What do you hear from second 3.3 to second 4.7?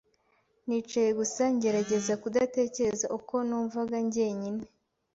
numvaga njyenyine.